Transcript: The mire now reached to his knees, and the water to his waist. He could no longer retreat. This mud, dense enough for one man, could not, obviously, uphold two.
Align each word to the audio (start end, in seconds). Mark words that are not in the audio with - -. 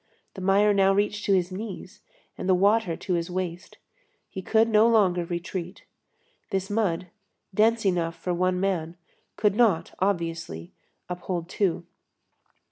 The 0.33 0.41
mire 0.41 0.73
now 0.73 0.91
reached 0.95 1.25
to 1.25 1.33
his 1.35 1.51
knees, 1.51 2.01
and 2.35 2.49
the 2.49 2.55
water 2.55 2.97
to 2.97 3.13
his 3.13 3.29
waist. 3.29 3.77
He 4.31 4.41
could 4.41 4.67
no 4.67 4.87
longer 4.87 5.25
retreat. 5.25 5.85
This 6.49 6.71
mud, 6.71 7.09
dense 7.53 7.85
enough 7.85 8.15
for 8.15 8.33
one 8.33 8.59
man, 8.59 8.97
could 9.35 9.55
not, 9.55 9.93
obviously, 9.99 10.73
uphold 11.07 11.47
two. 11.47 11.85